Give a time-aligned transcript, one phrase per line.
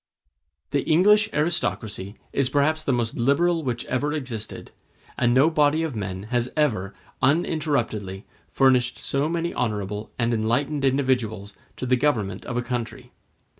[0.71, 4.71] The English aristocracy is perhaps the most liberal which ever existed,
[5.15, 11.53] and no body of men has ever, uninterruptedly, furnished so many honorable and enlightened individuals
[11.75, 13.11] to the government of a country.